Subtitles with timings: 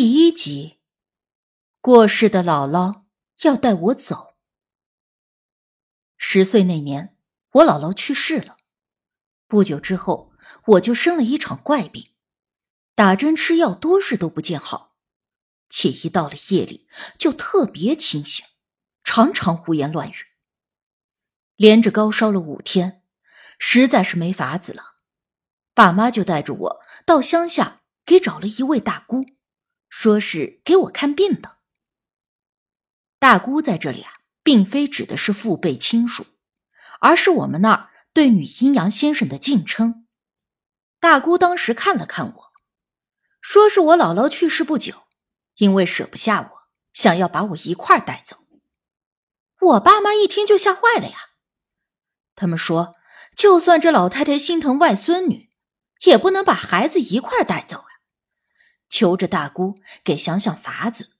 [0.00, 0.78] 第一集，
[1.82, 3.02] 过世的姥姥
[3.42, 4.32] 要带我走。
[6.16, 7.18] 十岁那年，
[7.50, 8.56] 我姥姥去世了。
[9.46, 10.32] 不久之后，
[10.68, 12.12] 我就生了一场怪病，
[12.94, 14.96] 打针吃药多日都不见好，
[15.68, 16.88] 且一到了夜里
[17.18, 18.46] 就特别清醒，
[19.04, 20.14] 常常胡言乱语。
[21.56, 23.02] 连着高烧了五天，
[23.58, 24.94] 实在是没法子了，
[25.74, 29.26] 爸妈就带着我到乡下给找了一位大姑。
[29.90, 31.58] 说是给我看病的。
[33.18, 36.24] 大姑在这里啊，并非指的是父辈亲属，
[37.00, 40.06] 而是我们那儿对女阴阳先生的敬称。
[40.98, 42.52] 大姑当时看了看我，
[43.42, 45.02] 说是我姥姥去世不久，
[45.56, 46.62] 因为舍不下我，
[46.94, 48.38] 想要把我一块带走。
[49.60, 51.32] 我爸妈一听就吓坏了呀，
[52.34, 52.94] 他们说，
[53.36, 55.50] 就算这老太太心疼外孙女，
[56.06, 57.84] 也不能把孩子一块带走。
[58.90, 61.12] 求着大姑给想想法子。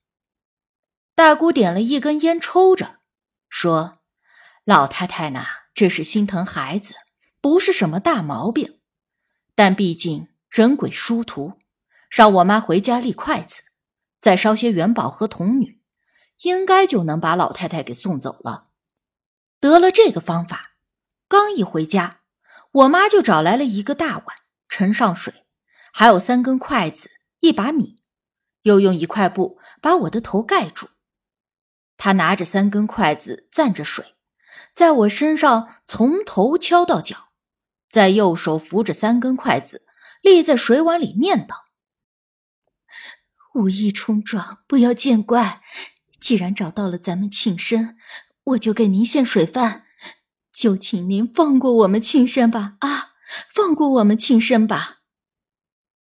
[1.15, 2.99] 大姑点了一根烟抽着，
[3.49, 4.01] 说
[4.65, 6.95] ：“老太太呢，这是心疼孩子，
[7.41, 8.81] 不是什么大毛病。
[9.55, 11.59] 但毕竟人鬼殊途，
[12.11, 13.63] 让我妈回家立筷子，
[14.19, 15.81] 再烧些元宝和童女，
[16.43, 18.69] 应该就能把老太太给送走了。
[19.61, 20.73] 得了这个方法，
[21.29, 22.21] 刚一回家，
[22.73, 24.37] 我妈就找来了一个大碗，
[24.69, 25.45] 盛上水，
[25.93, 27.11] 还有三根筷子。”
[27.41, 27.97] 一把米，
[28.63, 30.89] 又用一块布把我的头盖住。
[31.97, 34.15] 他拿着三根筷子蘸着水，
[34.75, 37.31] 在我身上从头敲到脚，
[37.91, 39.85] 在右手扶着三根筷子
[40.23, 41.65] 立在水碗里，念叨
[43.53, 45.63] ：“无意冲撞，不要见怪。
[46.19, 47.97] 既然找到了咱们庆生，
[48.45, 49.85] 我就给您献水饭，
[50.53, 52.77] 就请您放过我们庆生吧！
[52.81, 53.13] 啊，
[53.53, 55.01] 放过我们庆生吧！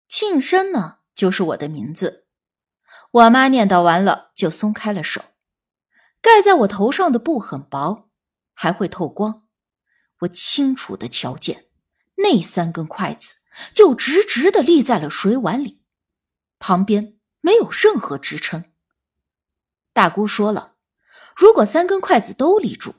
[0.08, 2.28] 庆生呢？”就是我的名字。
[3.12, 5.22] 我妈念叨完了，就松开了手。
[6.22, 8.10] 盖在我头上的布很薄，
[8.54, 9.48] 还会透光。
[10.20, 11.68] 我清楚的瞧见，
[12.16, 13.36] 那三根筷子
[13.74, 15.84] 就直直的立在了水碗里，
[16.60, 18.72] 旁边没有任何支撑。
[19.92, 20.76] 大姑说了，
[21.36, 22.96] 如果三根筷子都立住，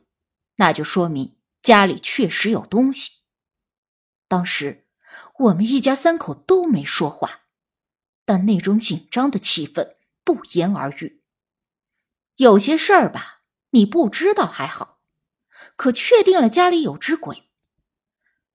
[0.56, 3.22] 那就说明家里确实有东西。
[4.28, 4.87] 当时
[5.38, 7.44] 我们一家三口都没说话。
[8.25, 11.23] 但那种紧张的气氛不言而喻。
[12.37, 15.01] 有些事儿吧，你不知道还好，
[15.77, 17.51] 可确定了家里有只鬼，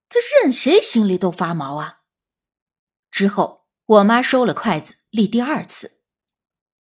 [0.09, 2.02] 这任谁心里都发毛啊。
[3.12, 6.00] 之后，我妈收了筷子，立第二次，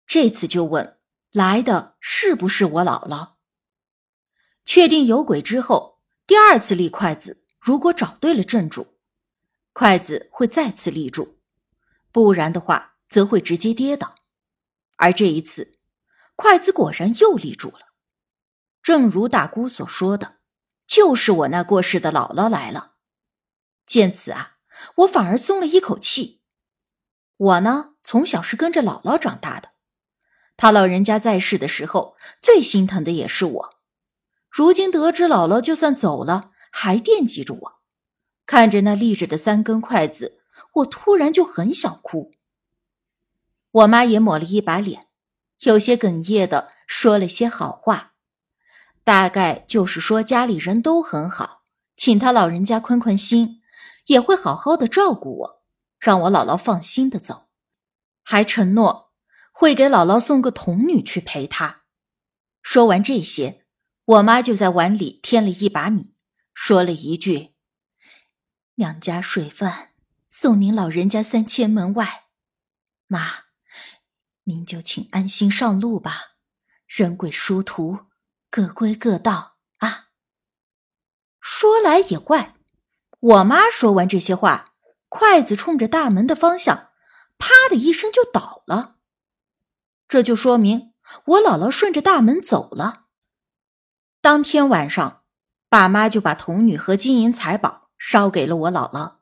[0.07, 0.99] 这次就问
[1.31, 3.35] 来的是不是我姥姥。
[4.65, 8.99] 确定有鬼之后，第二次立筷子，如果找对了正主，
[9.73, 11.38] 筷子会再次立住。
[12.11, 14.15] 不然的话，则会直接跌倒。
[14.97, 15.79] 而这一次，
[16.35, 17.89] 筷子果然又立住了。
[18.83, 20.37] 正如大姑所说的，
[20.87, 22.95] 就是我那过世的姥姥来了。
[23.87, 24.57] 见此啊，
[24.97, 26.41] 我反而松了一口气。
[27.37, 29.71] 我呢，从小是跟着姥姥长大的，
[30.57, 33.79] 她老人家在世的时候，最心疼的也是我。
[34.51, 37.81] 如今得知姥姥就算走了，还惦记着我，
[38.47, 40.38] 看着那立着的三根筷子。
[40.75, 42.33] 我突然就很想哭。
[43.71, 45.09] 我妈也抹了一把脸，
[45.61, 48.15] 有些哽咽的说了些好话，
[49.05, 51.63] 大概就是说家里人都很好，
[51.97, 53.61] 请他老人家宽宽心，
[54.07, 55.63] 也会好好的照顾我，
[55.99, 57.49] 让我姥姥放心的走，
[58.23, 59.13] 还承诺
[59.53, 61.83] 会给姥姥送个童女去陪她。
[62.63, 63.65] 说完这些，
[64.05, 66.15] 我妈就在碗里添了一把米，
[66.55, 67.55] 说了一句
[68.77, 69.88] ：“娘家水饭。”
[70.31, 72.27] 送您老人家三千门外，
[73.07, 73.23] 妈，
[74.45, 76.37] 您就请安心上路吧。
[76.87, 78.07] 人鬼殊途，
[78.51, 80.09] 各归各道啊。
[81.41, 82.55] 说来也怪，
[83.21, 84.75] 我妈说完这些话，
[85.09, 86.91] 筷子冲着大门的方向，
[87.39, 88.97] 啪的一声就倒了。
[90.07, 93.07] 这就说明我姥姥顺着大门走了。
[94.21, 95.25] 当天晚上，
[95.71, 99.18] 爸妈就把童女和金银财宝烧给了我姥姥。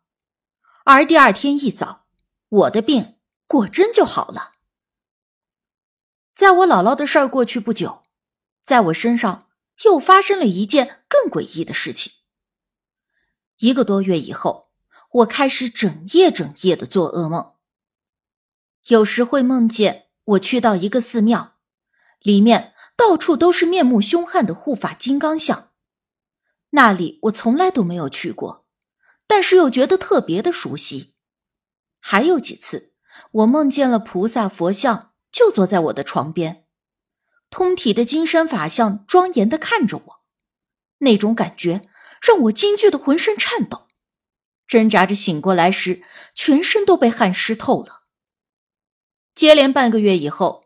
[0.88, 2.06] 而第二天一早，
[2.48, 3.16] 我的病
[3.48, 4.52] 果真就好了。
[6.32, 8.04] 在我姥姥的事儿过去不久，
[8.62, 9.48] 在我身上
[9.84, 12.12] 又发生了一件更诡异的事情。
[13.56, 14.70] 一个多月以后，
[15.10, 17.54] 我开始整夜整夜的做噩梦，
[18.84, 21.56] 有时会梦见我去到一个寺庙，
[22.20, 25.72] 里面到处都是面目凶悍的护法金刚像，
[26.70, 28.65] 那里我从来都没有去过。
[29.26, 31.14] 但是又觉得特别的熟悉，
[32.00, 32.92] 还有几次
[33.32, 36.64] 我梦见了菩萨佛像，就坐在我的床边，
[37.50, 40.20] 通体的金身法相庄严的看着我，
[40.98, 41.88] 那种感觉
[42.20, 43.88] 让我惊惧的浑身颤抖，
[44.66, 46.02] 挣扎着醒过来时，
[46.34, 48.04] 全身都被汗湿透了。
[49.34, 50.64] 接连半个月以后，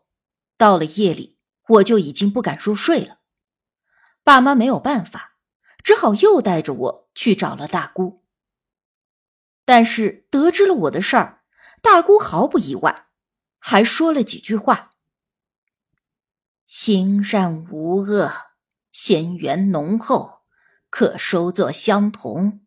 [0.57, 1.37] 到了夜里，
[1.67, 3.17] 我就已经不敢入睡了。
[4.23, 5.35] 爸妈没有办法，
[5.83, 8.23] 只好又带着我去找了大姑。
[9.71, 11.43] 但是得知了我的事儿，
[11.81, 13.07] 大姑毫不意外，
[13.57, 14.91] 还说了几句话
[16.67, 18.29] ：“行善无恶，
[18.91, 20.41] 仙缘浓厚，
[20.89, 22.59] 可收作相同；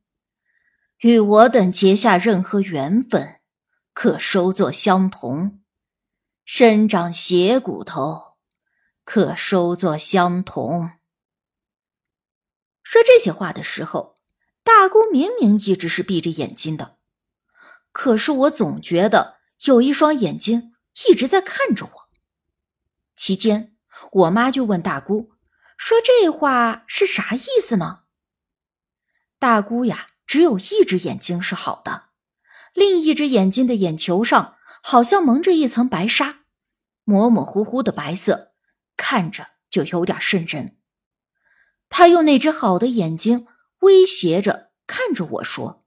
[1.00, 3.40] 与我等结下任何缘分，
[3.92, 5.62] 可收作相同。”
[6.46, 8.38] 身长邪骨头，
[9.04, 10.92] 可收作相同。
[12.82, 14.18] 说这些话的时候，
[14.62, 16.93] 大姑明明一直是闭着眼睛的，
[17.94, 20.74] 可是我总觉得有一双眼睛
[21.06, 22.10] 一直在看着我。
[23.16, 23.76] 期间，
[24.12, 25.30] 我妈就问大姑
[25.78, 28.00] 说：“这话是啥意思呢？”
[29.38, 32.08] 大姑呀，只有一只眼睛是好的，
[32.74, 34.56] 另一只眼睛的眼球上。
[34.86, 36.40] 好像蒙着一层白纱，
[37.04, 38.52] 模模糊糊的白色，
[38.98, 40.76] 看着就有点瘆人。
[41.88, 43.46] 他用那只好的眼睛
[43.78, 45.83] 威胁着看着我说：“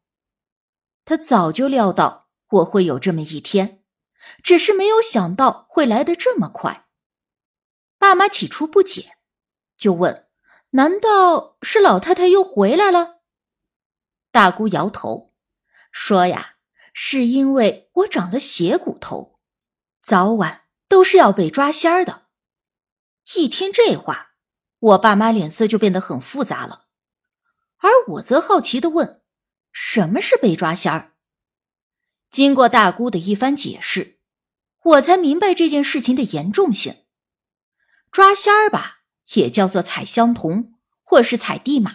[1.08, 3.82] 他早就料到我会有这么一天，
[4.44, 6.88] 只是没有想到会来得这么快。”
[7.98, 9.18] 爸妈起初不解，
[9.78, 10.28] 就问
[10.72, 13.22] ：“难道是老太太又回来了？”
[14.34, 15.34] 大姑摇头
[15.92, 16.56] 说：“呀。”
[17.00, 19.40] 是因为我长了血骨头，
[20.02, 22.24] 早晚都是要被抓仙儿的。
[23.36, 24.32] 一听这话，
[24.80, 26.88] 我爸妈脸色就变得很复杂了，
[27.78, 29.22] 而我则好奇的问
[29.80, 31.14] ：“什么是被抓仙儿？”
[32.32, 34.18] 经过大姑的一番解释，
[34.84, 37.04] 我才明白这件事情的严重性。
[38.12, 39.02] 抓仙儿吧，
[39.34, 41.92] 也叫做采香童，或是采地马，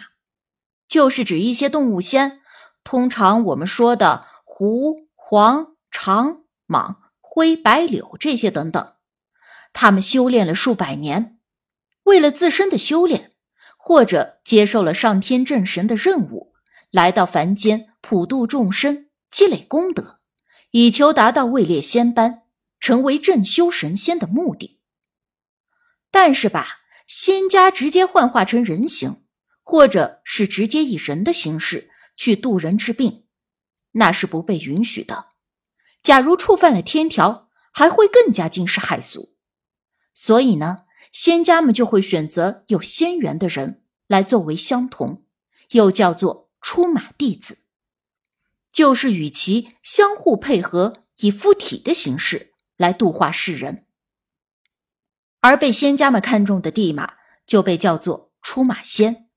[0.87, 2.39] 就是指一些动物仙，
[2.85, 4.27] 通常我们说的。
[4.45, 8.93] 狐、黄、长、蟒、灰、白柳这些等等，
[9.73, 11.39] 他们修炼了数百年，
[12.03, 13.31] 为了自身的修炼，
[13.77, 16.52] 或者接受了上天正神的任务，
[16.93, 20.19] 来到凡间普度众生，积累功德，
[20.69, 22.43] 以求达到位列仙班，
[22.79, 24.79] 成为正修神仙的目的。
[26.11, 26.67] 但是吧，
[27.07, 29.23] 仙家直接幻化成人形，
[29.63, 33.25] 或者是直接以人的形式去渡人治病。
[33.93, 35.29] 那是不被允许的。
[36.03, 39.33] 假如触犯了天条，还会更加惊世骇俗。
[40.13, 45.25] 所以呢，仙家们就会选择有仙缘的人来作为相同，
[45.71, 47.59] 又叫做出马弟子，
[48.71, 53.85] 就是与其相互配合，以附体的形式来度化世人。
[55.41, 57.15] 而被仙家们看中的地马，
[57.45, 59.29] 就被叫做出马仙，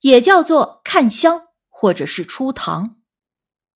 [0.00, 2.96] 也叫做看香或者是出堂。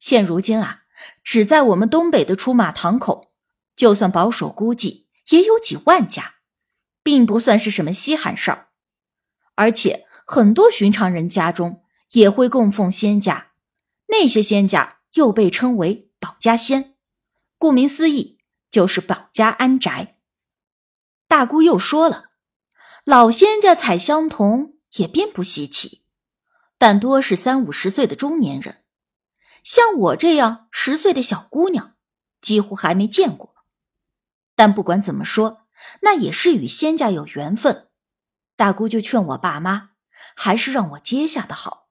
[0.01, 0.83] 现如今啊，
[1.23, 3.33] 只在我们东北的出马堂口，
[3.77, 6.35] 就算保守估计，也有几万家，
[7.05, 8.71] 并不算是什么稀罕事儿。
[9.55, 11.82] 而且很多寻常人家中
[12.13, 13.53] 也会供奉仙家，
[14.07, 16.97] 那些仙家又被称为保家仙，
[17.59, 18.39] 顾名思义
[18.71, 20.19] 就是保家安宅。
[21.27, 22.31] 大姑又说了，
[23.05, 26.05] 老仙家采香童也并不稀奇，
[26.79, 28.85] 但多是三五十岁的中年人。
[29.63, 31.95] 像我这样十岁的小姑娘，
[32.41, 33.55] 几乎还没见过。
[34.55, 35.67] 但不管怎么说，
[36.03, 37.89] 那也是与仙家有缘分。
[38.57, 39.93] 大姑就劝我爸妈，
[40.37, 41.82] 还是让我接下的好，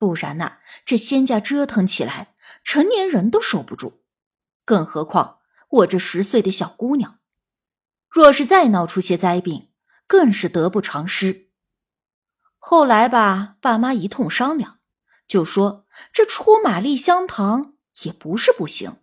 [0.00, 4.02] 不然呐，这仙家折腾起来，成年人都受不住。
[4.64, 7.20] 更何况我这十岁的小姑娘，
[8.08, 9.68] 若是再闹出些灾病，
[10.06, 11.50] 更是得不偿失。
[12.56, 14.78] 后来吧，爸妈一通商量。
[15.28, 19.02] 就说这出马立香堂也不是不行，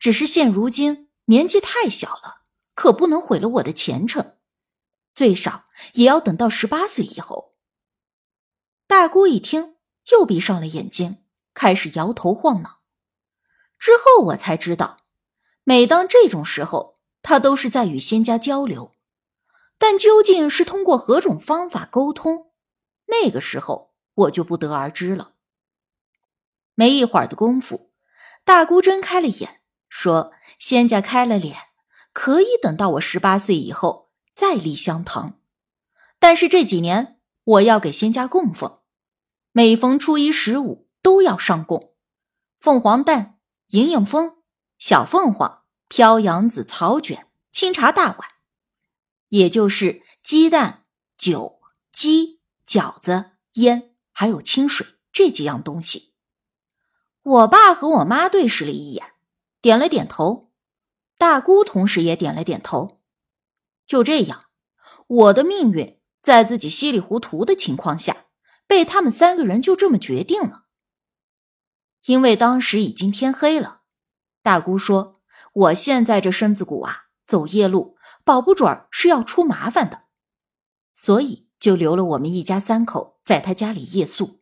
[0.00, 2.42] 只是现如今年纪太小了，
[2.74, 4.34] 可不能毁了我的前程，
[5.14, 7.54] 最少也要等到十八岁以后。
[8.88, 9.76] 大姑一听，
[10.12, 11.18] 又闭上了眼睛，
[11.54, 12.80] 开始摇头晃脑。
[13.78, 15.04] 之后我才知道，
[15.64, 18.94] 每当这种时候，他都是在与仙家交流，
[19.78, 22.52] 但究竟是通过何种方法沟通，
[23.06, 25.32] 那个时候我就不得而知了。
[26.74, 27.92] 没一会儿的功夫，
[28.44, 31.56] 大姑睁开了眼，说：“仙家开了脸，
[32.12, 35.40] 可以等到我十八岁以后再立香堂。
[36.18, 38.80] 但是这几年我要给仙家供奉，
[39.58, 41.92] 每逢初一十五都要上供，
[42.60, 44.36] 凤凰蛋、迎迎风、
[44.78, 48.20] 小凤凰、飘扬子、草卷、清茶大碗，
[49.30, 50.84] 也就是鸡蛋、
[51.16, 51.58] 酒、
[51.90, 56.12] 鸡、饺子、烟，还有清水这几样东西。
[57.24, 59.14] 我爸和我妈对视了一眼，
[59.60, 60.52] 点了点头，
[61.16, 63.00] 大姑同时也点了点头。
[63.88, 64.44] 就这样，
[65.08, 68.26] 我的命运在自己稀里糊涂的情况下，
[68.68, 70.66] 被他们三个人就这么决定了。
[72.04, 73.80] 因为当时已经天黑了，
[74.42, 75.14] 大姑说
[75.52, 80.02] ：“我现在这身子骨啊，走夜路保不准是要出麻烦的，
[80.92, 84.40] 所以就留了我们一家三口在他家里夜宿。”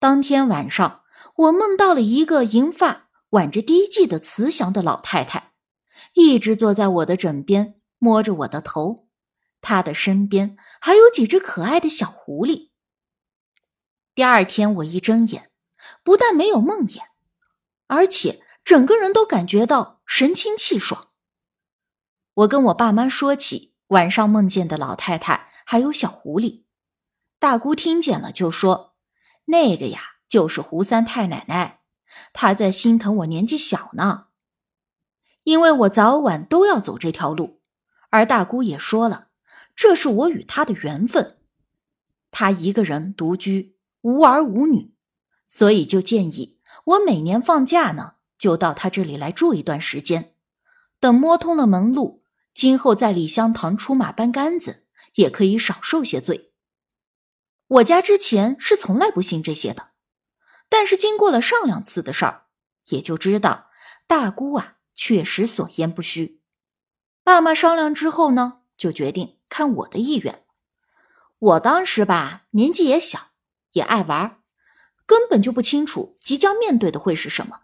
[0.00, 1.02] 当天晚上，
[1.34, 5.52] 我梦到了一个银发、挽着低髻的慈祥的老太太，
[6.14, 9.08] 一直坐在我的枕边，摸着我的头。
[9.60, 12.67] 她的身边还有几只可爱的小狐狸。
[14.18, 15.52] 第二天，我一睁眼。
[16.02, 17.02] 不但没有梦魇，
[17.86, 21.10] 而且整个人都感觉到神清气爽。
[22.34, 26.64] 我跟我爸妈说起晚上梦见的老太太还有小狐狸，
[27.38, 28.96] 大姑听见了就说
[29.46, 31.82] ：“那个呀，就是胡三太奶奶，
[32.32, 34.26] 她在心疼我年纪小呢。”
[35.44, 37.60] 因为我早晚都要走这条路，
[38.10, 39.28] 而大姑也说了，
[39.76, 41.38] 这是我与她的缘分。
[42.32, 43.77] 她一个人独居，
[44.08, 44.94] 无儿无女。
[45.46, 50.34] 所以就建议我每年放假呢，就到他这里来住一段时间，
[50.98, 52.22] 等摸通了门路，
[52.54, 56.52] 今后在李香堂出马搬杆子，也可以少受些罪。
[57.66, 59.88] 我家之前是从来不信这些的，
[60.70, 62.46] 但是经过了上两次的事儿，
[62.86, 63.68] 也就知道
[64.06, 66.40] 大姑啊确实所言不虚。
[67.22, 70.44] 爸妈商量之后呢，就决定看我的意愿。
[71.38, 73.32] 我当时吧年纪也小，
[73.72, 74.42] 也爱玩。
[75.06, 77.60] 根本就不清楚即将面对的会是什么，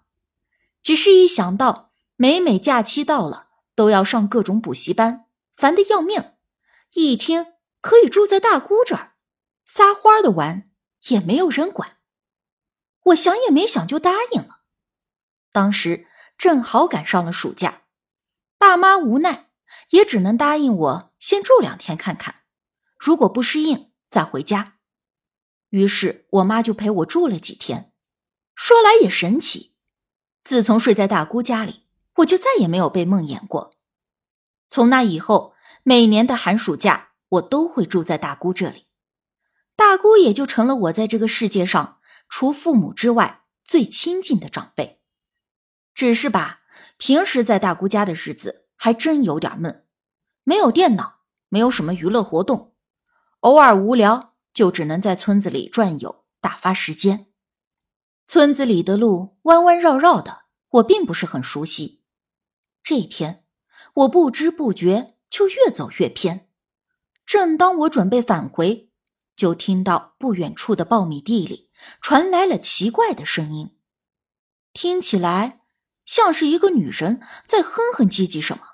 [0.82, 6.32] 只是一想到每每假期到了都要上各种补习班，烦得要命。
[6.94, 9.14] 一听可以住在大姑这儿，
[9.66, 10.70] 撒欢的玩，
[11.08, 11.98] 也没有人管，
[13.06, 14.62] 我想也没想就答应了。
[15.52, 16.06] 当时
[16.38, 17.82] 正好赶上了暑假，
[18.56, 19.50] 爸妈无奈
[19.90, 22.42] 也只能答应我先住两天看看，
[22.96, 24.73] 如果不适应再回家。
[25.74, 27.90] 于是我妈就陪我住了几天。
[28.54, 29.74] 说来也神奇，
[30.40, 31.82] 自从睡在大姑家里，
[32.18, 33.72] 我就再也没有被梦魇过。
[34.68, 38.86] 从那以后，每年的寒暑假，我都会住在大姑这里。
[39.74, 45.00] 大姑也就成了我在这个世界上除父母之外最亲近的长辈。
[45.92, 46.60] 只是吧，
[46.98, 49.84] 平时在大姑家的日子还真有点闷，
[50.44, 52.76] 没有电脑，没有什么娱乐活动，
[53.40, 54.33] 偶尔无聊。
[54.54, 57.26] 就只能在村子里转悠打发时间。
[58.26, 62.02] 村子里的路弯弯绕绕的，我并不是很熟悉。
[62.82, 63.44] 这天，
[63.94, 66.48] 我不知不觉就越走越偏。
[67.26, 68.90] 正当我准备返回，
[69.34, 71.70] 就听到不远处的苞米地里
[72.00, 73.76] 传来了奇怪的声音，
[74.72, 75.62] 听起来
[76.04, 78.73] 像是一个女人在哼哼唧唧什么。